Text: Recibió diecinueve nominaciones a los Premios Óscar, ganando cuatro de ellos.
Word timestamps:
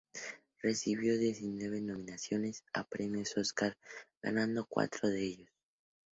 Recibió 0.63 1.15
diecinueve 1.19 1.79
nominaciones 1.79 2.63
a 2.73 2.79
los 2.79 2.87
Premios 2.87 3.37
Óscar, 3.37 3.77
ganando 4.23 4.65
cuatro 4.67 5.07
de 5.09 5.23
ellos. 5.25 5.49